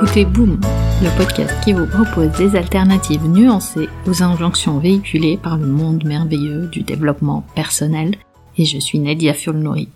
écoutez 0.00 0.24
Boom, 0.24 0.60
le 1.02 1.16
podcast 1.18 1.52
qui 1.64 1.72
vous 1.72 1.86
propose 1.86 2.30
des 2.38 2.56
alternatives 2.56 3.26
nuancées 3.26 3.88
aux 4.06 4.22
injonctions 4.22 4.78
véhiculées 4.78 5.40
par 5.42 5.56
le 5.56 5.66
monde 5.66 6.04
merveilleux 6.04 6.68
du 6.68 6.82
développement 6.82 7.44
personnel. 7.56 8.14
Et 8.56 8.64
je 8.64 8.78
suis 8.78 9.00
Nadia 9.00 9.34
Fulnori. 9.34 9.88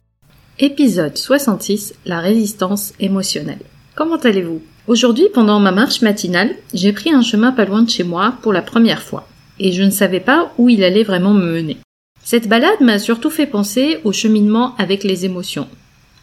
Épisode 0.59 1.17
66, 1.17 1.95
la 2.05 2.19
résistance 2.19 2.95
émotionnelle. 2.99 3.61
Comment 3.95 4.17
allez-vous? 4.17 4.61
Aujourd'hui, 4.89 5.29
pendant 5.33 5.61
ma 5.61 5.71
marche 5.71 6.03
matinale, 6.03 6.57
j'ai 6.75 6.93
pris 6.93 7.13
un 7.13 7.23
chemin 7.23 7.53
pas 7.53 7.65
loin 7.65 7.83
de 7.83 7.91
chez 7.91 8.03
moi 8.03 8.35
pour 8.43 8.53
la 8.53 8.63
première 8.63 9.03
fois. 9.03 9.29
Et 9.61 9.71
je 9.71 9.85
ne 9.85 9.91
savais 9.91 10.19
pas 10.19 10.53
où 10.59 10.69
il 10.69 10.83
allait 10.83 11.05
vraiment 11.05 11.33
me 11.33 11.47
mener. 11.47 11.77
Cette 12.25 12.49
balade 12.49 12.81
m'a 12.81 12.99
surtout 12.99 13.31
fait 13.31 13.47
penser 13.47 13.99
au 14.03 14.11
cheminement 14.11 14.75
avec 14.79 15.05
les 15.05 15.27
émotions. 15.27 15.69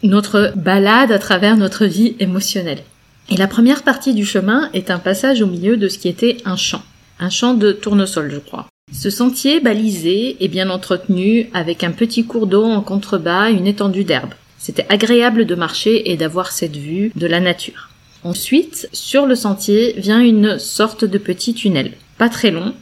Notre 0.04 0.52
balade 0.58 1.14
à 1.14 1.20
travers 1.20 1.56
notre 1.56 1.86
vie 1.86 2.18
émotionnelle. 2.20 2.84
Et 3.32 3.38
la 3.38 3.48
première 3.48 3.84
partie 3.84 4.16
du 4.16 4.26
chemin 4.26 4.70
est 4.74 4.90
un 4.90 4.98
passage 4.98 5.42
au 5.44 5.48
milieu 5.48 5.78
de 5.78 5.88
ce 5.88 6.00
qui 6.00 6.08
était 6.08 6.38
un 6.46 6.56
champ. 6.56 6.82
Un 7.20 7.30
champ 7.30 7.54
de 7.54 7.72
tournesol, 7.72 8.32
je 8.32 8.40
crois. 8.40 8.68
Ce 8.92 9.12
sentier 9.12 9.60
balisé 9.60 10.36
et 10.40 10.48
bien 10.48 10.72
entretenu, 10.72 11.48
avec 11.54 11.84
un 11.84 11.92
petit 11.92 12.26
cours 12.26 12.48
d'eau 12.48 12.64
en 12.64 12.82
contrebas, 12.82 13.52
une 13.52 13.68
étendue 13.68 14.04
d'herbe. 14.04 14.34
C'était 14.58 14.88
agréable 14.90 15.46
de 15.46 15.54
marcher 15.54 16.12
et 16.12 16.18
d'avoir 16.18 16.52
cette 16.52 16.76
vue 16.76 17.12
de 17.16 17.28
la 17.28 17.40
nature. 17.40 17.90
Ensuite, 18.24 18.90
sur 18.94 19.28
le 19.28 19.36
sentier 19.36 19.94
vient 19.98 20.22
une 20.22 20.58
sorte 20.58 21.06
de 21.06 21.18
petit 21.20 21.54
tunnel. 21.54 21.94
Pas 22.18 22.30
très 22.30 22.50
long, 22.50 22.74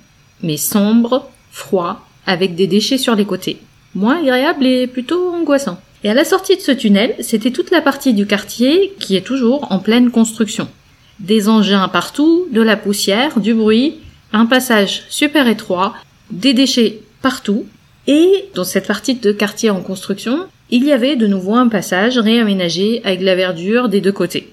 mais 0.41 0.57
sombre, 0.57 1.29
froid, 1.51 2.07
avec 2.25 2.55
des 2.55 2.67
déchets 2.67 2.97
sur 2.97 3.15
les 3.15 3.25
côtés. 3.25 3.57
Moins 3.95 4.19
agréable 4.21 4.65
et 4.65 4.87
plutôt 4.87 5.29
angoissant. 5.33 5.79
Et 6.03 6.09
à 6.09 6.13
la 6.13 6.25
sortie 6.25 6.55
de 6.55 6.61
ce 6.61 6.71
tunnel, 6.71 7.15
c'était 7.19 7.51
toute 7.51 7.71
la 7.71 7.81
partie 7.81 8.13
du 8.13 8.27
quartier 8.27 8.93
qui 8.99 9.15
est 9.15 9.25
toujours 9.25 9.71
en 9.71 9.79
pleine 9.79 10.11
construction. 10.11 10.67
Des 11.19 11.49
engins 11.49 11.87
partout, 11.87 12.47
de 12.51 12.61
la 12.61 12.77
poussière, 12.77 13.39
du 13.39 13.53
bruit, 13.53 13.95
un 14.31 14.45
passage 14.45 15.03
super 15.09 15.47
étroit, 15.47 15.95
des 16.29 16.53
déchets 16.53 16.99
partout, 17.21 17.65
et 18.05 18.45
dans 18.53 18.63
cette 18.63 18.87
partie 18.87 19.15
de 19.15 19.31
quartier 19.31 19.69
en 19.69 19.81
construction, 19.81 20.45
il 20.69 20.83
y 20.85 20.91
avait 20.91 21.15
de 21.15 21.27
nouveau 21.27 21.55
un 21.55 21.67
passage 21.67 22.17
réaménagé 22.17 23.01
avec 23.03 23.21
la 23.21 23.35
verdure 23.35 23.89
des 23.89 24.01
deux 24.01 24.11
côtés. 24.11 24.49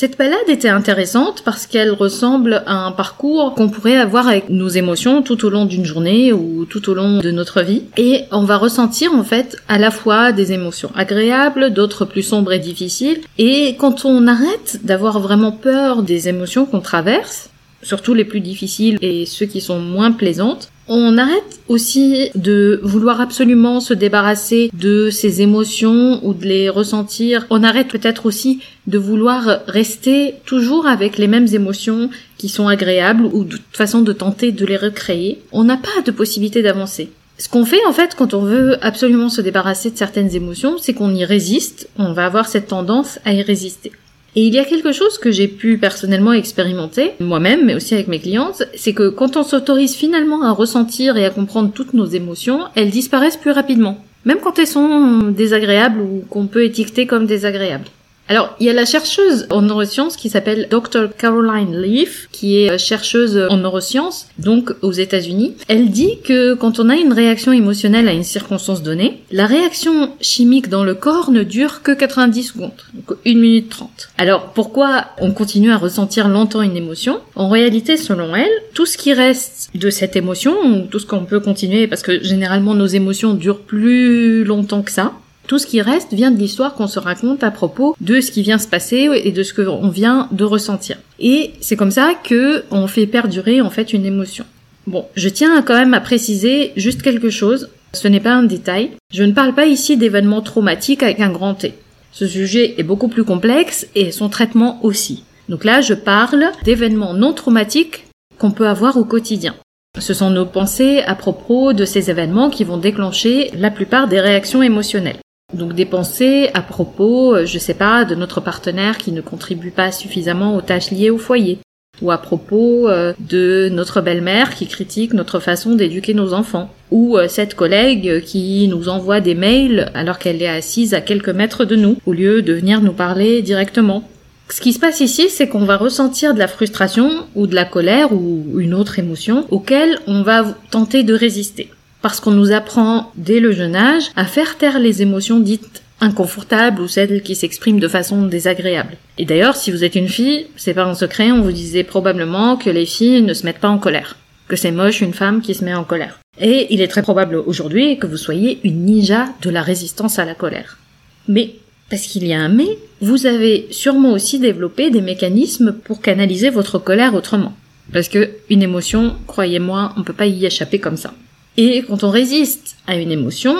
Cette 0.00 0.16
balade 0.16 0.48
était 0.48 0.68
intéressante 0.68 1.42
parce 1.44 1.66
qu'elle 1.66 1.90
ressemble 1.90 2.62
à 2.66 2.86
un 2.86 2.92
parcours 2.92 3.52
qu'on 3.56 3.68
pourrait 3.68 3.96
avoir 3.96 4.28
avec 4.28 4.48
nos 4.48 4.68
émotions 4.68 5.22
tout 5.22 5.44
au 5.44 5.50
long 5.50 5.64
d'une 5.64 5.84
journée 5.84 6.32
ou 6.32 6.66
tout 6.66 6.88
au 6.88 6.94
long 6.94 7.18
de 7.18 7.32
notre 7.32 7.62
vie. 7.62 7.82
Et 7.96 8.22
on 8.30 8.44
va 8.44 8.58
ressentir 8.58 9.12
en 9.12 9.24
fait 9.24 9.56
à 9.66 9.76
la 9.76 9.90
fois 9.90 10.30
des 10.30 10.52
émotions 10.52 10.92
agréables, 10.94 11.70
d'autres 11.72 12.04
plus 12.04 12.22
sombres 12.22 12.52
et 12.52 12.60
difficiles. 12.60 13.22
Et 13.38 13.74
quand 13.76 14.04
on 14.04 14.28
arrête 14.28 14.78
d'avoir 14.84 15.18
vraiment 15.18 15.50
peur 15.50 16.04
des 16.04 16.28
émotions 16.28 16.64
qu'on 16.64 16.78
traverse, 16.78 17.50
surtout 17.82 18.14
les 18.14 18.24
plus 18.24 18.40
difficiles 18.40 18.98
et 19.02 19.26
ceux 19.26 19.46
qui 19.46 19.60
sont 19.60 19.80
moins 19.80 20.12
plaisantes, 20.12 20.70
on 20.88 21.18
arrête 21.18 21.60
aussi 21.68 22.30
de 22.34 22.80
vouloir 22.82 23.20
absolument 23.20 23.80
se 23.80 23.94
débarrasser 23.94 24.70
de 24.72 25.10
ces 25.10 25.42
émotions 25.42 26.20
ou 26.26 26.34
de 26.34 26.46
les 26.46 26.70
ressentir. 26.70 27.46
On 27.50 27.62
arrête 27.62 27.88
peut-être 27.88 28.26
aussi 28.26 28.60
de 28.86 28.98
vouloir 28.98 29.60
rester 29.66 30.34
toujours 30.46 30.86
avec 30.86 31.18
les 31.18 31.28
mêmes 31.28 31.48
émotions 31.52 32.10
qui 32.38 32.48
sont 32.48 32.68
agréables 32.68 33.24
ou 33.24 33.44
de 33.44 33.56
toute 33.56 33.76
façon 33.76 34.00
de 34.00 34.12
tenter 34.12 34.50
de 34.52 34.64
les 34.64 34.76
recréer. 34.76 35.40
On 35.52 35.64
n'a 35.64 35.76
pas 35.76 36.02
de 36.04 36.10
possibilité 36.10 36.62
d'avancer. 36.62 37.10
Ce 37.38 37.48
qu'on 37.48 37.64
fait 37.64 37.84
en 37.86 37.92
fait 37.92 38.16
quand 38.16 38.34
on 38.34 38.42
veut 38.42 38.84
absolument 38.84 39.28
se 39.28 39.40
débarrasser 39.40 39.90
de 39.90 39.96
certaines 39.96 40.34
émotions, 40.34 40.76
c'est 40.78 40.94
qu'on 40.94 41.14
y 41.14 41.24
résiste, 41.24 41.88
on 41.98 42.12
va 42.12 42.26
avoir 42.26 42.48
cette 42.48 42.68
tendance 42.68 43.20
à 43.24 43.32
y 43.32 43.42
résister. 43.42 43.92
Et 44.38 44.42
il 44.42 44.54
y 44.54 44.60
a 44.60 44.64
quelque 44.64 44.92
chose 44.92 45.18
que 45.18 45.32
j'ai 45.32 45.48
pu 45.48 45.78
personnellement 45.78 46.32
expérimenter, 46.32 47.14
moi-même, 47.18 47.66
mais 47.66 47.74
aussi 47.74 47.94
avec 47.94 48.06
mes 48.06 48.20
clientes, 48.20 48.62
c'est 48.76 48.92
que 48.92 49.08
quand 49.08 49.36
on 49.36 49.42
s'autorise 49.42 49.96
finalement 49.96 50.44
à 50.44 50.52
ressentir 50.52 51.16
et 51.16 51.24
à 51.26 51.30
comprendre 51.30 51.72
toutes 51.74 51.92
nos 51.92 52.04
émotions, 52.04 52.60
elles 52.76 52.90
disparaissent 52.90 53.36
plus 53.36 53.50
rapidement. 53.50 53.98
Même 54.24 54.38
quand 54.38 54.60
elles 54.60 54.68
sont 54.68 55.32
désagréables 55.36 56.00
ou 56.00 56.22
qu'on 56.30 56.46
peut 56.46 56.62
étiqueter 56.62 57.04
comme 57.04 57.26
désagréables. 57.26 57.88
Alors, 58.28 58.54
il 58.60 58.66
y 58.66 58.70
a 58.70 58.74
la 58.74 58.84
chercheuse 58.84 59.46
en 59.48 59.62
neurosciences 59.62 60.16
qui 60.16 60.28
s'appelle 60.28 60.68
Dr. 60.70 61.08
Caroline 61.16 61.80
Leaf, 61.80 62.28
qui 62.30 62.58
est 62.58 62.76
chercheuse 62.76 63.40
en 63.48 63.56
neurosciences, 63.56 64.26
donc 64.38 64.74
aux 64.82 64.92
États-Unis. 64.92 65.56
Elle 65.66 65.90
dit 65.90 66.18
que 66.22 66.52
quand 66.52 66.78
on 66.78 66.90
a 66.90 66.96
une 66.96 67.14
réaction 67.14 67.52
émotionnelle 67.52 68.06
à 68.06 68.12
une 68.12 68.24
circonstance 68.24 68.82
donnée, 68.82 69.22
la 69.32 69.46
réaction 69.46 70.12
chimique 70.20 70.68
dans 70.68 70.84
le 70.84 70.94
corps 70.94 71.30
ne 71.30 71.42
dure 71.42 71.82
que 71.82 71.92
90 71.92 72.42
secondes, 72.42 72.72
donc 72.92 73.16
1 73.26 73.34
minute 73.34 73.70
30. 73.70 74.10
Alors, 74.18 74.52
pourquoi 74.52 75.06
on 75.18 75.32
continue 75.32 75.72
à 75.72 75.78
ressentir 75.78 76.28
longtemps 76.28 76.60
une 76.60 76.76
émotion? 76.76 77.20
En 77.34 77.48
réalité, 77.48 77.96
selon 77.96 78.36
elle, 78.36 78.50
tout 78.74 78.84
ce 78.84 78.98
qui 78.98 79.14
reste 79.14 79.70
de 79.74 79.88
cette 79.88 80.16
émotion, 80.16 80.54
ou 80.66 80.86
tout 80.86 80.98
ce 80.98 81.06
qu'on 81.06 81.24
peut 81.24 81.40
continuer, 81.40 81.86
parce 81.86 82.02
que 82.02 82.22
généralement 82.22 82.74
nos 82.74 82.86
émotions 82.86 83.32
durent 83.32 83.60
plus 83.60 84.44
longtemps 84.44 84.82
que 84.82 84.90
ça, 84.90 85.14
tout 85.48 85.58
ce 85.58 85.66
qui 85.66 85.80
reste 85.80 86.12
vient 86.12 86.30
de 86.30 86.38
l'histoire 86.38 86.74
qu'on 86.74 86.86
se 86.86 87.00
raconte 87.00 87.42
à 87.42 87.50
propos 87.50 87.96
de 88.00 88.20
ce 88.20 88.30
qui 88.30 88.42
vient 88.42 88.58
se 88.58 88.68
passer 88.68 89.08
et 89.24 89.32
de 89.32 89.42
ce 89.42 89.54
qu'on 89.54 89.88
vient 89.88 90.28
de 90.30 90.44
ressentir. 90.44 90.98
Et 91.18 91.52
c'est 91.60 91.74
comme 91.74 91.90
ça 91.90 92.12
que 92.22 92.64
on 92.70 92.86
fait 92.86 93.06
perdurer 93.06 93.62
en 93.62 93.70
fait 93.70 93.94
une 93.94 94.04
émotion. 94.04 94.44
Bon, 94.86 95.06
je 95.16 95.28
tiens 95.30 95.62
quand 95.62 95.74
même 95.74 95.94
à 95.94 96.00
préciser 96.00 96.72
juste 96.76 97.02
quelque 97.02 97.30
chose. 97.30 97.70
Ce 97.94 98.06
n'est 98.08 98.20
pas 98.20 98.34
un 98.34 98.42
détail. 98.42 98.90
Je 99.12 99.24
ne 99.24 99.32
parle 99.32 99.54
pas 99.54 99.64
ici 99.64 99.96
d'événements 99.96 100.42
traumatiques 100.42 101.02
avec 101.02 101.18
un 101.20 101.30
grand 101.30 101.54
T. 101.54 101.72
Ce 102.12 102.26
sujet 102.26 102.74
est 102.76 102.82
beaucoup 102.84 103.08
plus 103.08 103.24
complexe 103.24 103.86
et 103.94 104.12
son 104.12 104.28
traitement 104.28 104.78
aussi. 104.84 105.24
Donc 105.48 105.64
là, 105.64 105.80
je 105.80 105.94
parle 105.94 106.44
d'événements 106.64 107.14
non 107.14 107.32
traumatiques 107.32 108.04
qu'on 108.38 108.50
peut 108.50 108.68
avoir 108.68 108.98
au 108.98 109.04
quotidien. 109.04 109.54
Ce 109.98 110.12
sont 110.12 110.28
nos 110.28 110.44
pensées 110.44 111.00
à 111.00 111.14
propos 111.14 111.72
de 111.72 111.86
ces 111.86 112.10
événements 112.10 112.50
qui 112.50 112.64
vont 112.64 112.76
déclencher 112.76 113.50
la 113.56 113.70
plupart 113.70 114.08
des 114.08 114.20
réactions 114.20 114.62
émotionnelles. 114.62 115.18
Donc 115.54 115.72
des 115.72 115.86
pensées 115.86 116.50
à 116.52 116.60
propos, 116.60 117.34
euh, 117.34 117.46
je 117.46 117.58
sais 117.58 117.72
pas, 117.72 118.04
de 118.04 118.14
notre 118.14 118.42
partenaire 118.42 118.98
qui 118.98 119.12
ne 119.12 119.22
contribue 119.22 119.70
pas 119.70 119.92
suffisamment 119.92 120.54
aux 120.54 120.60
tâches 120.60 120.90
liées 120.90 121.08
au 121.08 121.16
foyer, 121.16 121.56
ou 122.02 122.10
à 122.10 122.18
propos 122.18 122.86
euh, 122.86 123.14
de 123.18 123.70
notre 123.70 124.02
belle-mère 124.02 124.54
qui 124.54 124.66
critique 124.66 125.14
notre 125.14 125.40
façon 125.40 125.74
d'éduquer 125.74 126.12
nos 126.12 126.34
enfants, 126.34 126.70
ou 126.90 127.16
euh, 127.16 127.28
cette 127.28 127.54
collègue 127.54 128.22
qui 128.24 128.68
nous 128.68 128.90
envoie 128.90 129.22
des 129.22 129.34
mails 129.34 129.90
alors 129.94 130.18
qu'elle 130.18 130.42
est 130.42 130.48
assise 130.48 130.92
à 130.92 131.00
quelques 131.00 131.30
mètres 131.30 131.64
de 131.64 131.76
nous, 131.76 131.96
au 132.04 132.12
lieu 132.12 132.42
de 132.42 132.52
venir 132.52 132.82
nous 132.82 132.92
parler 132.92 133.40
directement. 133.40 134.06
Ce 134.50 134.60
qui 134.60 134.74
se 134.74 134.78
passe 134.78 135.00
ici, 135.00 135.30
c'est 135.30 135.48
qu'on 135.48 135.64
va 135.64 135.78
ressentir 135.78 136.34
de 136.34 136.38
la 136.38 136.48
frustration 136.48 137.10
ou 137.34 137.46
de 137.46 137.54
la 137.54 137.64
colère 137.64 138.12
ou 138.12 138.60
une 138.60 138.74
autre 138.74 138.98
émotion 138.98 139.46
auquel 139.50 139.98
on 140.06 140.22
va 140.22 140.44
tenter 140.70 141.04
de 141.04 141.14
résister 141.14 141.70
parce 142.02 142.20
qu'on 142.20 142.30
nous 142.30 142.52
apprend 142.52 143.12
dès 143.16 143.40
le 143.40 143.52
jeune 143.52 143.76
âge 143.76 144.10
à 144.16 144.24
faire 144.24 144.56
taire 144.56 144.78
les 144.78 145.02
émotions 145.02 145.40
dites 145.40 145.82
inconfortables 146.00 146.80
ou 146.80 146.88
celles 146.88 147.22
qui 147.22 147.34
s'expriment 147.34 147.80
de 147.80 147.88
façon 147.88 148.26
désagréable. 148.26 148.96
Et 149.18 149.24
d'ailleurs, 149.24 149.56
si 149.56 149.70
vous 149.70 149.84
êtes 149.84 149.96
une 149.96 150.08
fille, 150.08 150.46
c'est 150.56 150.74
pas 150.74 150.84
un 150.84 150.94
secret, 150.94 151.32
on 151.32 151.42
vous 151.42 151.52
disait 151.52 151.84
probablement 151.84 152.56
que 152.56 152.70
les 152.70 152.86
filles 152.86 153.22
ne 153.22 153.34
se 153.34 153.44
mettent 153.44 153.58
pas 153.58 153.68
en 153.68 153.78
colère, 153.78 154.16
que 154.46 154.56
c'est 154.56 154.70
moche 154.70 155.00
une 155.00 155.14
femme 155.14 155.42
qui 155.42 155.54
se 155.54 155.64
met 155.64 155.74
en 155.74 155.84
colère. 155.84 156.18
Et 156.40 156.72
il 156.72 156.80
est 156.80 156.88
très 156.88 157.02
probable 157.02 157.36
aujourd'hui 157.36 157.98
que 157.98 158.06
vous 158.06 158.16
soyez 158.16 158.60
une 158.62 158.84
ninja 158.84 159.26
de 159.42 159.50
la 159.50 159.62
résistance 159.62 160.18
à 160.20 160.24
la 160.24 160.34
colère. 160.34 160.78
Mais, 161.26 161.54
parce 161.90 162.02
qu'il 162.02 162.26
y 162.26 162.32
a 162.32 162.40
un 162.40 162.48
mais, 162.48 162.78
vous 163.00 163.26
avez 163.26 163.66
sûrement 163.70 164.12
aussi 164.12 164.38
développé 164.38 164.90
des 164.90 165.00
mécanismes 165.00 165.72
pour 165.72 166.00
canaliser 166.00 166.50
votre 166.50 166.78
colère 166.78 167.14
autrement. 167.14 167.54
Parce 167.92 168.08
que 168.08 168.30
une 168.50 168.62
émotion, 168.62 169.16
croyez-moi, 169.26 169.94
on 169.96 170.02
peut 170.02 170.12
pas 170.12 170.26
y 170.26 170.44
échapper 170.44 170.78
comme 170.78 170.96
ça. 170.96 171.12
Et 171.60 171.82
quand 171.82 172.04
on 172.04 172.10
résiste 172.10 172.76
à 172.86 172.94
une 172.94 173.10
émotion, 173.10 173.56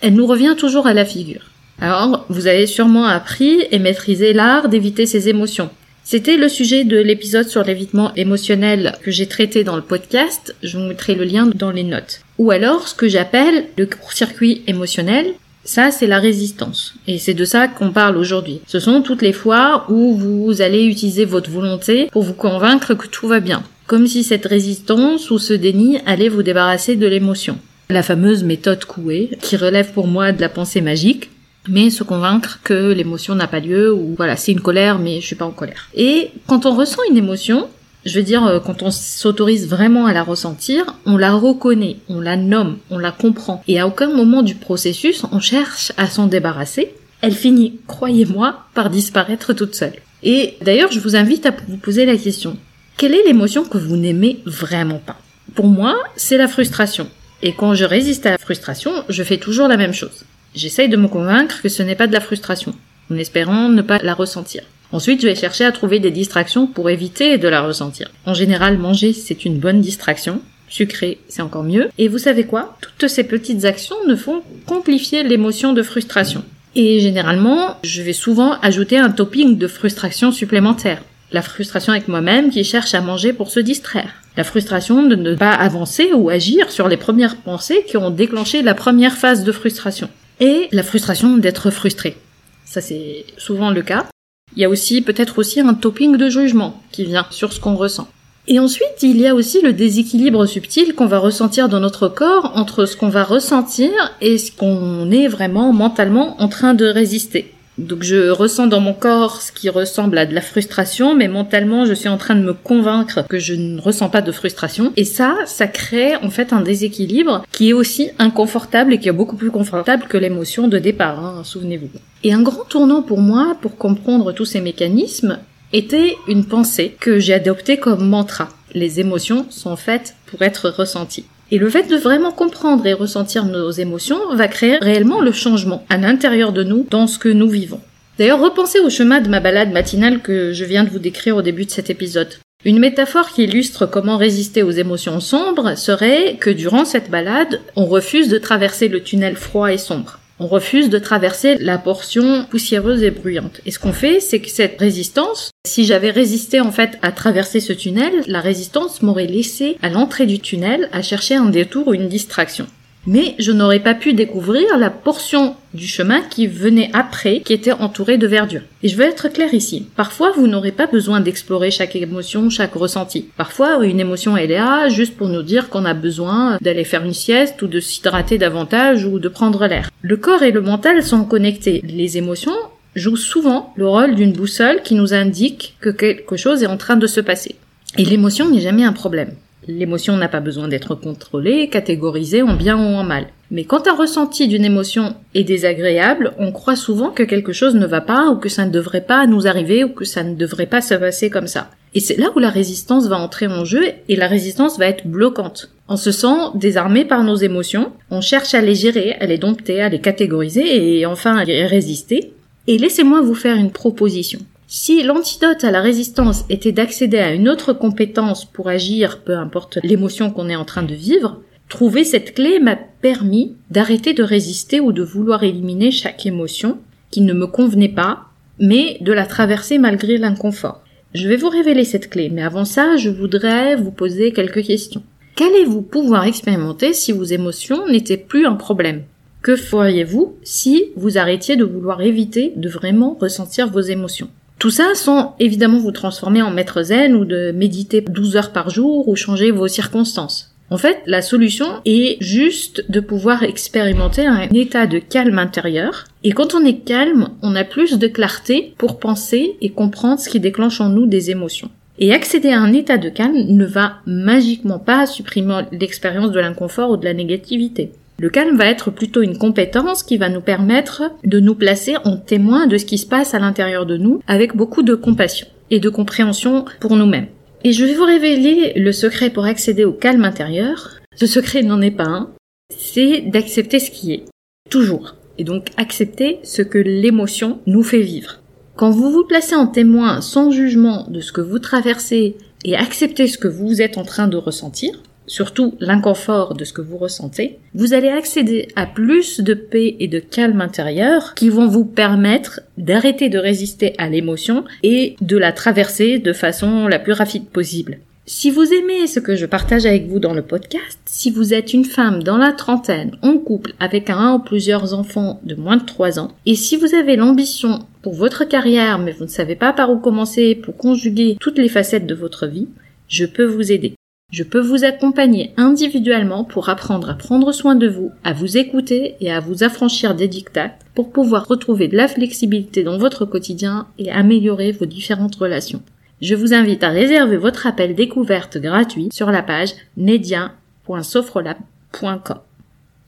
elle 0.00 0.14
nous 0.14 0.26
revient 0.26 0.54
toujours 0.56 0.86
à 0.86 0.94
la 0.94 1.04
figure. 1.04 1.50
Alors, 1.82 2.24
vous 2.30 2.46
avez 2.46 2.66
sûrement 2.66 3.04
appris 3.04 3.66
et 3.70 3.78
maîtrisé 3.78 4.32
l'art 4.32 4.70
d'éviter 4.70 5.04
ces 5.04 5.28
émotions. 5.28 5.68
C'était 6.02 6.38
le 6.38 6.48
sujet 6.48 6.84
de 6.84 6.96
l'épisode 6.96 7.48
sur 7.48 7.62
l'évitement 7.62 8.14
émotionnel 8.14 8.96
que 9.02 9.10
j'ai 9.10 9.26
traité 9.26 9.64
dans 9.64 9.76
le 9.76 9.82
podcast, 9.82 10.56
je 10.62 10.78
vous 10.78 10.84
mettrai 10.84 11.14
le 11.14 11.24
lien 11.24 11.46
dans 11.46 11.70
les 11.70 11.84
notes. 11.84 12.22
Ou 12.38 12.50
alors 12.52 12.88
ce 12.88 12.94
que 12.94 13.06
j'appelle 13.06 13.66
le 13.76 13.84
court-circuit 13.84 14.62
émotionnel, 14.66 15.34
ça 15.62 15.90
c'est 15.90 16.06
la 16.06 16.20
résistance. 16.20 16.94
Et 17.06 17.18
c'est 17.18 17.34
de 17.34 17.44
ça 17.44 17.68
qu'on 17.68 17.92
parle 17.92 18.16
aujourd'hui. 18.16 18.60
Ce 18.66 18.80
sont 18.80 19.02
toutes 19.02 19.22
les 19.22 19.34
fois 19.34 19.84
où 19.90 20.16
vous 20.16 20.62
allez 20.62 20.84
utiliser 20.86 21.26
votre 21.26 21.50
volonté 21.50 22.08
pour 22.10 22.22
vous 22.22 22.32
convaincre 22.32 22.94
que 22.94 23.06
tout 23.06 23.28
va 23.28 23.40
bien 23.40 23.62
comme 23.92 24.06
si 24.06 24.24
cette 24.24 24.46
résistance 24.46 25.30
ou 25.30 25.38
ce 25.38 25.52
déni 25.52 25.98
allait 26.06 26.30
vous 26.30 26.42
débarrasser 26.42 26.96
de 26.96 27.06
l'émotion. 27.06 27.58
La 27.90 28.02
fameuse 28.02 28.42
méthode 28.42 28.86
Coué, 28.86 29.28
qui 29.42 29.58
relève 29.58 29.92
pour 29.92 30.06
moi 30.06 30.32
de 30.32 30.40
la 30.40 30.48
pensée 30.48 30.80
magique, 30.80 31.28
mais 31.68 31.90
se 31.90 32.02
convaincre 32.02 32.60
que 32.64 32.90
l'émotion 32.92 33.34
n'a 33.34 33.48
pas 33.48 33.60
lieu 33.60 33.92
ou 33.92 34.14
voilà, 34.16 34.36
c'est 34.36 34.52
une 34.52 34.62
colère 34.62 34.98
mais 34.98 35.20
je 35.20 35.26
suis 35.26 35.36
pas 35.36 35.44
en 35.44 35.50
colère. 35.50 35.90
Et 35.94 36.30
quand 36.46 36.64
on 36.64 36.74
ressent 36.74 37.02
une 37.10 37.18
émotion, 37.18 37.68
je 38.06 38.18
veux 38.18 38.24
dire, 38.24 38.46
euh, 38.46 38.60
quand 38.60 38.82
on 38.82 38.90
s'autorise 38.90 39.68
vraiment 39.68 40.06
à 40.06 40.14
la 40.14 40.22
ressentir, 40.22 40.96
on 41.04 41.18
la 41.18 41.34
reconnaît, 41.34 41.98
on 42.08 42.22
la 42.22 42.38
nomme, 42.38 42.78
on 42.88 42.96
la 42.96 43.12
comprend. 43.12 43.62
Et 43.68 43.78
à 43.78 43.86
aucun 43.86 44.10
moment 44.10 44.42
du 44.42 44.54
processus, 44.54 45.22
on 45.32 45.40
cherche 45.40 45.92
à 45.98 46.06
s'en 46.06 46.28
débarrasser. 46.28 46.94
Elle 47.20 47.34
finit, 47.34 47.78
croyez-moi, 47.86 48.60
par 48.72 48.88
disparaître 48.88 49.52
toute 49.52 49.74
seule. 49.74 49.96
Et 50.22 50.54
d'ailleurs, 50.62 50.92
je 50.92 51.00
vous 51.00 51.14
invite 51.14 51.44
à 51.44 51.54
vous 51.68 51.76
poser 51.76 52.06
la 52.06 52.16
question. 52.16 52.56
Quelle 53.02 53.16
est 53.16 53.26
l'émotion 53.26 53.64
que 53.64 53.78
vous 53.78 53.96
n'aimez 53.96 54.38
vraiment 54.46 55.00
pas? 55.04 55.18
Pour 55.56 55.66
moi, 55.66 55.98
c'est 56.14 56.36
la 56.36 56.46
frustration. 56.46 57.08
Et 57.42 57.52
quand 57.52 57.74
je 57.74 57.84
résiste 57.84 58.26
à 58.26 58.30
la 58.30 58.38
frustration, 58.38 58.92
je 59.08 59.24
fais 59.24 59.38
toujours 59.38 59.66
la 59.66 59.76
même 59.76 59.92
chose. 59.92 60.24
J'essaye 60.54 60.88
de 60.88 60.96
me 60.96 61.08
convaincre 61.08 61.60
que 61.60 61.68
ce 61.68 61.82
n'est 61.82 61.96
pas 61.96 62.06
de 62.06 62.12
la 62.12 62.20
frustration, 62.20 62.72
en 63.10 63.16
espérant 63.16 63.68
ne 63.68 63.82
pas 63.82 63.98
la 63.98 64.14
ressentir. 64.14 64.62
Ensuite, 64.92 65.20
je 65.20 65.26
vais 65.26 65.34
chercher 65.34 65.64
à 65.64 65.72
trouver 65.72 65.98
des 65.98 66.12
distractions 66.12 66.68
pour 66.68 66.90
éviter 66.90 67.38
de 67.38 67.48
la 67.48 67.62
ressentir. 67.62 68.08
En 68.24 68.34
général, 68.34 68.78
manger, 68.78 69.12
c'est 69.12 69.44
une 69.44 69.58
bonne 69.58 69.80
distraction. 69.80 70.40
Sucré, 70.68 71.18
c'est 71.26 71.42
encore 71.42 71.64
mieux. 71.64 71.88
Et 71.98 72.06
vous 72.06 72.18
savez 72.18 72.44
quoi? 72.44 72.78
Toutes 72.80 73.10
ces 73.10 73.24
petites 73.24 73.64
actions 73.64 73.96
ne 74.06 74.14
font 74.14 74.44
qu'amplifier 74.64 75.24
l'émotion 75.24 75.72
de 75.72 75.82
frustration. 75.82 76.44
Et 76.76 77.00
généralement, 77.00 77.78
je 77.82 78.00
vais 78.00 78.12
souvent 78.12 78.60
ajouter 78.60 78.96
un 78.96 79.10
topping 79.10 79.58
de 79.58 79.66
frustration 79.66 80.30
supplémentaire. 80.30 81.02
La 81.32 81.40
frustration 81.40 81.92
avec 81.92 82.08
moi-même 82.08 82.50
qui 82.50 82.62
cherche 82.62 82.92
à 82.92 83.00
manger 83.00 83.32
pour 83.32 83.50
se 83.50 83.58
distraire. 83.58 84.12
La 84.36 84.44
frustration 84.44 85.02
de 85.02 85.14
ne 85.14 85.34
pas 85.34 85.52
avancer 85.52 86.12
ou 86.12 86.28
agir 86.28 86.70
sur 86.70 86.88
les 86.88 86.98
premières 86.98 87.36
pensées 87.36 87.84
qui 87.86 87.96
ont 87.96 88.10
déclenché 88.10 88.62
la 88.62 88.74
première 88.74 89.16
phase 89.16 89.42
de 89.42 89.52
frustration. 89.52 90.10
Et 90.40 90.68
la 90.72 90.82
frustration 90.82 91.38
d'être 91.38 91.70
frustré. 91.70 92.18
Ça 92.66 92.82
c'est 92.82 93.24
souvent 93.38 93.70
le 93.70 93.80
cas. 93.80 94.06
Il 94.54 94.60
y 94.60 94.64
a 94.66 94.68
aussi 94.68 95.00
peut-être 95.00 95.38
aussi 95.38 95.60
un 95.60 95.72
topping 95.72 96.18
de 96.18 96.28
jugement 96.28 96.82
qui 96.90 97.06
vient 97.06 97.26
sur 97.30 97.54
ce 97.54 97.60
qu'on 97.60 97.76
ressent. 97.76 98.08
Et 98.48 98.58
ensuite, 98.58 99.02
il 99.02 99.18
y 99.18 99.26
a 99.26 99.34
aussi 99.34 99.62
le 99.62 99.72
déséquilibre 99.72 100.44
subtil 100.46 100.94
qu'on 100.94 101.06
va 101.06 101.18
ressentir 101.18 101.68
dans 101.68 101.80
notre 101.80 102.08
corps 102.08 102.52
entre 102.56 102.84
ce 102.86 102.96
qu'on 102.96 103.08
va 103.08 103.22
ressentir 103.22 103.90
et 104.20 104.36
ce 104.36 104.50
qu'on 104.50 105.10
est 105.10 105.28
vraiment 105.28 105.72
mentalement 105.72 106.42
en 106.42 106.48
train 106.48 106.74
de 106.74 106.86
résister. 106.86 107.54
Donc 107.78 108.02
je 108.02 108.28
ressens 108.28 108.66
dans 108.66 108.80
mon 108.80 108.92
corps 108.92 109.40
ce 109.40 109.50
qui 109.50 109.70
ressemble 109.70 110.18
à 110.18 110.26
de 110.26 110.34
la 110.34 110.42
frustration, 110.42 111.14
mais 111.14 111.28
mentalement 111.28 111.86
je 111.86 111.94
suis 111.94 112.08
en 112.08 112.18
train 112.18 112.34
de 112.34 112.42
me 112.42 112.52
convaincre 112.52 113.24
que 113.28 113.38
je 113.38 113.54
ne 113.54 113.80
ressens 113.80 114.10
pas 114.10 114.20
de 114.20 114.30
frustration. 114.30 114.92
Et 114.96 115.04
ça, 115.04 115.36
ça 115.46 115.66
crée 115.66 116.16
en 116.16 116.28
fait 116.28 116.52
un 116.52 116.60
déséquilibre 116.60 117.44
qui 117.50 117.70
est 117.70 117.72
aussi 117.72 118.10
inconfortable 118.18 118.92
et 118.92 118.98
qui 118.98 119.08
est 119.08 119.12
beaucoup 119.12 119.36
plus 119.36 119.50
confortable 119.50 120.06
que 120.06 120.18
l'émotion 120.18 120.68
de 120.68 120.78
départ, 120.78 121.24
hein, 121.24 121.42
souvenez-vous. 121.44 121.88
Et 122.24 122.34
un 122.34 122.42
grand 122.42 122.64
tournant 122.64 123.02
pour 123.02 123.20
moi, 123.20 123.56
pour 123.62 123.76
comprendre 123.76 124.32
tous 124.32 124.44
ces 124.44 124.60
mécanismes, 124.60 125.38
était 125.72 126.16
une 126.28 126.44
pensée 126.44 126.94
que 127.00 127.18
j'ai 127.18 127.34
adoptée 127.34 127.78
comme 127.78 128.06
mantra. 128.06 128.50
Les 128.74 129.00
émotions 129.00 129.46
sont 129.48 129.76
faites 129.76 130.14
pour 130.26 130.42
être 130.42 130.68
ressenties. 130.68 131.24
Et 131.52 131.58
le 131.58 131.68
fait 131.68 131.86
de 131.86 131.96
vraiment 131.96 132.32
comprendre 132.32 132.86
et 132.86 132.94
ressentir 132.94 133.44
nos 133.44 133.70
émotions 133.70 134.34
va 134.34 134.48
créer 134.48 134.78
réellement 134.78 135.20
le 135.20 135.32
changement 135.32 135.84
à 135.90 135.98
l'intérieur 135.98 136.50
de 136.50 136.64
nous 136.64 136.86
dans 136.90 137.06
ce 137.06 137.18
que 137.18 137.28
nous 137.28 137.48
vivons. 137.48 137.80
D'ailleurs, 138.18 138.40
repensez 138.40 138.80
au 138.80 138.88
chemin 138.88 139.20
de 139.20 139.28
ma 139.28 139.38
balade 139.38 139.70
matinale 139.70 140.20
que 140.22 140.54
je 140.54 140.64
viens 140.64 140.82
de 140.82 140.88
vous 140.88 140.98
décrire 140.98 141.36
au 141.36 141.42
début 141.42 141.66
de 141.66 141.70
cet 141.70 141.90
épisode. 141.90 142.38
Une 142.64 142.78
métaphore 142.78 143.28
qui 143.28 143.44
illustre 143.44 143.84
comment 143.84 144.16
résister 144.16 144.62
aux 144.62 144.70
émotions 144.70 145.20
sombres 145.20 145.76
serait 145.76 146.36
que 146.40 146.48
durant 146.48 146.86
cette 146.86 147.10
balade, 147.10 147.60
on 147.76 147.84
refuse 147.84 148.28
de 148.28 148.38
traverser 148.38 148.88
le 148.88 149.02
tunnel 149.02 149.36
froid 149.36 149.70
et 149.70 149.78
sombre 149.78 150.20
on 150.42 150.48
refuse 150.48 150.90
de 150.90 150.98
traverser 150.98 151.56
la 151.58 151.78
portion 151.78 152.46
poussiéreuse 152.50 153.04
et 153.04 153.12
bruyante. 153.12 153.60
Et 153.64 153.70
ce 153.70 153.78
qu'on 153.78 153.92
fait, 153.92 154.18
c'est 154.18 154.40
que 154.40 154.50
cette 154.50 154.80
résistance, 154.80 155.52
si 155.64 155.84
j'avais 155.84 156.10
résisté 156.10 156.60
en 156.60 156.72
fait 156.72 156.98
à 157.00 157.12
traverser 157.12 157.60
ce 157.60 157.72
tunnel, 157.72 158.12
la 158.26 158.40
résistance 158.40 159.02
m'aurait 159.02 159.26
laissé 159.26 159.76
à 159.82 159.88
l'entrée 159.88 160.26
du 160.26 160.40
tunnel 160.40 160.88
à 160.92 161.00
chercher 161.02 161.36
un 161.36 161.46
détour 161.46 161.88
ou 161.88 161.94
une 161.94 162.08
distraction 162.08 162.66
mais 163.06 163.34
je 163.38 163.52
n'aurais 163.52 163.80
pas 163.80 163.94
pu 163.94 164.12
découvrir 164.12 164.78
la 164.78 164.90
portion 164.90 165.56
du 165.74 165.86
chemin 165.86 166.20
qui 166.20 166.46
venait 166.46 166.90
après, 166.92 167.40
qui 167.40 167.52
était 167.52 167.72
entourée 167.72 168.18
de 168.18 168.26
verdure. 168.26 168.62
Et 168.82 168.88
je 168.88 168.96
veux 168.96 169.04
être 169.04 169.28
clair 169.28 169.52
ici. 169.54 169.86
Parfois, 169.96 170.32
vous 170.32 170.46
n'aurez 170.46 170.72
pas 170.72 170.86
besoin 170.86 171.20
d'explorer 171.20 171.70
chaque 171.70 171.96
émotion, 171.96 172.50
chaque 172.50 172.74
ressenti. 172.74 173.28
Parfois, 173.36 173.84
une 173.84 174.00
émotion, 174.00 174.36
elle 174.36 174.50
est 174.50 174.58
là 174.58 174.88
juste 174.88 175.16
pour 175.16 175.28
nous 175.28 175.42
dire 175.42 175.68
qu'on 175.68 175.84
a 175.84 175.94
besoin 175.94 176.58
d'aller 176.60 176.84
faire 176.84 177.04
une 177.04 177.14
sieste 177.14 177.60
ou 177.62 177.66
de 177.66 177.80
s'hydrater 177.80 178.38
davantage 178.38 179.04
ou 179.04 179.18
de 179.18 179.28
prendre 179.28 179.66
l'air. 179.66 179.90
Le 180.02 180.16
corps 180.16 180.42
et 180.42 180.52
le 180.52 180.60
mental 180.60 181.02
sont 181.02 181.24
connectés. 181.24 181.82
Les 181.84 182.18
émotions 182.18 182.52
jouent 182.94 183.16
souvent 183.16 183.72
le 183.76 183.88
rôle 183.88 184.14
d'une 184.14 184.32
boussole 184.32 184.82
qui 184.82 184.94
nous 184.94 185.14
indique 185.14 185.76
que 185.80 185.90
quelque 185.90 186.36
chose 186.36 186.62
est 186.62 186.66
en 186.66 186.76
train 186.76 186.96
de 186.96 187.06
se 187.06 187.20
passer. 187.20 187.56
Et 187.98 188.04
l'émotion 188.04 188.50
n'est 188.50 188.60
jamais 188.60 188.84
un 188.84 188.92
problème. 188.92 189.32
L'émotion 189.68 190.16
n'a 190.16 190.28
pas 190.28 190.40
besoin 190.40 190.66
d'être 190.66 190.96
contrôlée, 190.96 191.68
catégorisée 191.68 192.42
en 192.42 192.54
bien 192.54 192.76
ou 192.76 192.96
en 192.96 193.04
mal. 193.04 193.26
Mais 193.52 193.64
quand 193.64 193.86
un 193.86 193.94
ressenti 193.94 194.48
d'une 194.48 194.64
émotion 194.64 195.14
est 195.34 195.44
désagréable, 195.44 196.32
on 196.38 196.52
croit 196.52 196.74
souvent 196.74 197.10
que 197.10 197.22
quelque 197.22 197.52
chose 197.52 197.74
ne 197.74 197.86
va 197.86 198.00
pas 198.00 198.30
ou 198.30 198.36
que 198.36 198.48
ça 198.48 198.64
ne 198.64 198.70
devrait 198.70 199.04
pas 199.04 199.26
nous 199.26 199.46
arriver 199.46 199.84
ou 199.84 199.90
que 199.90 200.04
ça 200.04 200.24
ne 200.24 200.34
devrait 200.34 200.66
pas 200.66 200.80
se 200.80 200.94
passer 200.94 201.30
comme 201.30 201.46
ça. 201.46 201.70
Et 201.94 202.00
c'est 202.00 202.18
là 202.18 202.30
où 202.34 202.38
la 202.38 202.50
résistance 202.50 203.06
va 203.06 203.18
entrer 203.18 203.46
en 203.46 203.64
jeu 203.64 203.84
et 204.08 204.16
la 204.16 204.26
résistance 204.26 204.78
va 204.78 204.86
être 204.86 205.06
bloquante. 205.06 205.70
On 205.88 205.96
se 205.96 206.10
sent 206.10 206.50
désarmé 206.54 207.04
par 207.04 207.22
nos 207.22 207.36
émotions, 207.36 207.92
on 208.10 208.22
cherche 208.22 208.54
à 208.54 208.62
les 208.62 208.74
gérer, 208.74 209.12
à 209.20 209.26
les 209.26 209.38
dompter, 209.38 209.82
à 209.82 209.90
les 209.90 210.00
catégoriser 210.00 210.98
et 210.98 211.06
enfin 211.06 211.36
à 211.36 211.44
les 211.44 211.66
résister. 211.66 212.32
Et 212.66 212.78
laissez-moi 212.78 213.20
vous 213.20 213.34
faire 213.34 213.56
une 213.56 213.70
proposition. 213.70 214.40
Si 214.74 215.02
l'antidote 215.02 215.64
à 215.64 215.70
la 215.70 215.82
résistance 215.82 216.46
était 216.48 216.72
d'accéder 216.72 217.18
à 217.18 217.34
une 217.34 217.50
autre 217.50 217.74
compétence 217.74 218.46
pour 218.46 218.68
agir, 218.68 219.18
peu 219.18 219.36
importe 219.36 219.78
l'émotion 219.82 220.30
qu'on 220.30 220.48
est 220.48 220.56
en 220.56 220.64
train 220.64 220.82
de 220.82 220.94
vivre, 220.94 221.42
trouver 221.68 222.04
cette 222.04 222.32
clé 222.32 222.58
m'a 222.58 222.76
permis 222.76 223.54
d'arrêter 223.68 224.14
de 224.14 224.22
résister 224.22 224.80
ou 224.80 224.92
de 224.92 225.02
vouloir 225.02 225.42
éliminer 225.42 225.90
chaque 225.90 226.24
émotion 226.24 226.78
qui 227.10 227.20
ne 227.20 227.34
me 227.34 227.46
convenait 227.46 227.90
pas, 227.90 228.20
mais 228.58 228.96
de 229.02 229.12
la 229.12 229.26
traverser 229.26 229.76
malgré 229.76 230.16
l'inconfort. 230.16 230.82
Je 231.12 231.28
vais 231.28 231.36
vous 231.36 231.50
révéler 231.50 231.84
cette 231.84 232.08
clé, 232.08 232.30
mais 232.30 232.42
avant 232.42 232.64
ça, 232.64 232.96
je 232.96 233.10
voudrais 233.10 233.76
vous 233.76 233.92
poser 233.92 234.32
quelques 234.32 234.64
questions. 234.64 235.02
Qu'allez-vous 235.36 235.82
pouvoir 235.82 236.24
expérimenter 236.24 236.94
si 236.94 237.12
vos 237.12 237.24
émotions 237.24 237.86
n'étaient 237.88 238.16
plus 238.16 238.46
un 238.46 238.54
problème? 238.54 239.02
Que 239.42 239.54
feriez-vous 239.54 240.34
si 240.42 240.92
vous 240.96 241.18
arrêtiez 241.18 241.56
de 241.56 241.64
vouloir 241.64 242.00
éviter 242.00 242.54
de 242.56 242.70
vraiment 242.70 243.18
ressentir 243.20 243.68
vos 243.68 243.80
émotions? 243.80 244.30
Tout 244.62 244.70
ça 244.70 244.94
sans 244.94 245.34
évidemment 245.40 245.80
vous 245.80 245.90
transformer 245.90 246.40
en 246.40 246.52
maître 246.52 246.84
zen 246.84 247.16
ou 247.16 247.24
de 247.24 247.50
méditer 247.50 248.00
12 248.00 248.36
heures 248.36 248.52
par 248.52 248.70
jour 248.70 249.08
ou 249.08 249.16
changer 249.16 249.50
vos 249.50 249.66
circonstances. 249.66 250.54
En 250.70 250.78
fait, 250.78 250.98
la 251.04 251.20
solution 251.20 251.66
est 251.84 252.16
juste 252.22 252.88
de 252.88 253.00
pouvoir 253.00 253.42
expérimenter 253.42 254.24
un 254.24 254.42
état 254.52 254.86
de 254.86 255.00
calme 255.00 255.40
intérieur. 255.40 256.04
Et 256.22 256.30
quand 256.30 256.54
on 256.54 256.64
est 256.64 256.78
calme, 256.78 257.30
on 257.42 257.56
a 257.56 257.64
plus 257.64 257.98
de 257.98 258.06
clarté 258.06 258.72
pour 258.78 259.00
penser 259.00 259.56
et 259.60 259.70
comprendre 259.70 260.20
ce 260.20 260.28
qui 260.28 260.38
déclenche 260.38 260.80
en 260.80 260.90
nous 260.90 261.06
des 261.06 261.32
émotions. 261.32 261.70
Et 261.98 262.14
accéder 262.14 262.50
à 262.50 262.60
un 262.60 262.72
état 262.72 262.98
de 262.98 263.08
calme 263.08 263.34
ne 263.48 263.66
va 263.66 263.94
magiquement 264.06 264.78
pas 264.78 265.06
supprimer 265.06 265.62
l'expérience 265.72 266.30
de 266.30 266.38
l'inconfort 266.38 266.90
ou 266.90 266.96
de 266.96 267.04
la 267.04 267.14
négativité. 267.14 267.90
Le 268.18 268.30
calme 268.30 268.56
va 268.56 268.66
être 268.66 268.90
plutôt 268.90 269.22
une 269.22 269.38
compétence 269.38 270.02
qui 270.02 270.16
va 270.16 270.28
nous 270.28 270.40
permettre 270.40 271.02
de 271.24 271.40
nous 271.40 271.54
placer 271.54 271.96
en 272.04 272.16
témoin 272.16 272.66
de 272.66 272.78
ce 272.78 272.84
qui 272.84 272.98
se 272.98 273.06
passe 273.06 273.34
à 273.34 273.38
l'intérieur 273.38 273.86
de 273.86 273.96
nous 273.96 274.20
avec 274.26 274.54
beaucoup 274.54 274.82
de 274.82 274.94
compassion 274.94 275.46
et 275.70 275.80
de 275.80 275.88
compréhension 275.88 276.64
pour 276.80 276.96
nous-mêmes. 276.96 277.26
Et 277.64 277.72
je 277.72 277.84
vais 277.84 277.94
vous 277.94 278.04
révéler 278.04 278.72
le 278.76 278.92
secret 278.92 279.30
pour 279.30 279.44
accéder 279.44 279.84
au 279.84 279.92
calme 279.92 280.24
intérieur. 280.24 281.00
Ce 281.16 281.26
secret 281.26 281.62
n'en 281.62 281.80
est 281.80 281.90
pas 281.90 282.08
un. 282.08 282.30
C'est 282.76 283.22
d'accepter 283.22 283.78
ce 283.78 283.90
qui 283.90 284.12
est. 284.12 284.24
Toujours. 284.70 285.16
Et 285.38 285.44
donc 285.44 285.68
accepter 285.76 286.40
ce 286.42 286.62
que 286.62 286.78
l'émotion 286.78 287.60
nous 287.66 287.82
fait 287.82 288.02
vivre. 288.02 288.40
Quand 288.76 288.90
vous 288.90 289.10
vous 289.10 289.24
placez 289.24 289.54
en 289.54 289.66
témoin 289.66 290.20
sans 290.20 290.50
jugement 290.50 291.06
de 291.08 291.20
ce 291.20 291.32
que 291.32 291.40
vous 291.40 291.58
traversez 291.58 292.36
et 292.64 292.76
acceptez 292.76 293.26
ce 293.26 293.38
que 293.38 293.48
vous 293.48 293.82
êtes 293.82 293.98
en 293.98 294.04
train 294.04 294.28
de 294.28 294.36
ressentir, 294.36 295.02
surtout 295.32 295.74
l'inconfort 295.80 296.54
de 296.54 296.64
ce 296.64 296.74
que 296.74 296.82
vous 296.82 296.98
ressentez, 296.98 297.58
vous 297.74 297.94
allez 297.94 298.10
accéder 298.10 298.68
à 298.76 298.84
plus 298.84 299.40
de 299.40 299.54
paix 299.54 299.96
et 299.98 300.06
de 300.06 300.18
calme 300.18 300.60
intérieur 300.60 301.34
qui 301.34 301.48
vont 301.48 301.68
vous 301.68 301.86
permettre 301.86 302.60
d'arrêter 302.76 303.30
de 303.30 303.38
résister 303.38 303.94
à 303.96 304.10
l'émotion 304.10 304.64
et 304.82 305.16
de 305.22 305.38
la 305.38 305.52
traverser 305.52 306.18
de 306.18 306.34
façon 306.34 306.86
la 306.86 306.98
plus 306.98 307.14
rapide 307.14 307.46
possible. 307.46 307.98
Si 308.26 308.50
vous 308.50 308.72
aimez 308.72 309.06
ce 309.06 309.20
que 309.20 309.34
je 309.34 309.46
partage 309.46 309.86
avec 309.86 310.06
vous 310.06 310.20
dans 310.20 310.34
le 310.34 310.42
podcast, 310.42 310.98
si 311.06 311.30
vous 311.30 311.54
êtes 311.54 311.72
une 311.72 311.86
femme 311.86 312.22
dans 312.22 312.36
la 312.36 312.52
trentaine, 312.52 313.16
en 313.22 313.38
couple 313.38 313.72
avec 313.80 314.10
un 314.10 314.34
ou 314.34 314.38
plusieurs 314.38 314.92
enfants 314.92 315.40
de 315.44 315.54
moins 315.54 315.78
de 315.78 315.86
3 315.86 316.20
ans, 316.20 316.30
et 316.44 316.54
si 316.54 316.76
vous 316.76 316.94
avez 316.94 317.16
l'ambition 317.16 317.80
pour 318.02 318.12
votre 318.12 318.44
carrière 318.44 318.98
mais 318.98 319.12
vous 319.12 319.24
ne 319.24 319.30
savez 319.30 319.56
pas 319.56 319.72
par 319.72 319.90
où 319.90 319.98
commencer 319.98 320.54
pour 320.54 320.76
conjuguer 320.76 321.38
toutes 321.40 321.58
les 321.58 321.70
facettes 321.70 322.06
de 322.06 322.14
votre 322.14 322.46
vie, 322.46 322.68
je 323.08 323.24
peux 323.24 323.46
vous 323.46 323.72
aider. 323.72 323.94
Je 324.32 324.42
peux 324.44 324.60
vous 324.60 324.84
accompagner 324.84 325.52
individuellement 325.58 326.42
pour 326.42 326.70
apprendre 326.70 327.10
à 327.10 327.14
prendre 327.14 327.52
soin 327.52 327.74
de 327.74 327.86
vous, 327.86 328.12
à 328.24 328.32
vous 328.32 328.56
écouter 328.56 329.16
et 329.20 329.30
à 329.30 329.40
vous 329.40 329.62
affranchir 329.62 330.14
des 330.14 330.26
dictats 330.26 330.72
pour 330.94 331.12
pouvoir 331.12 331.46
retrouver 331.46 331.86
de 331.86 331.98
la 331.98 332.08
flexibilité 332.08 332.82
dans 332.82 332.96
votre 332.96 333.26
quotidien 333.26 333.88
et 333.98 334.10
améliorer 334.10 334.72
vos 334.72 334.86
différentes 334.86 335.36
relations. 335.36 335.82
Je 336.22 336.34
vous 336.34 336.54
invite 336.54 336.82
à 336.82 336.88
réserver 336.88 337.36
votre 337.36 337.66
appel 337.66 337.94
découverte 337.94 338.56
gratuit 338.56 339.10
sur 339.12 339.30
la 339.30 339.42
page 339.42 339.74
nedia.sofrolab.com. 339.98 342.38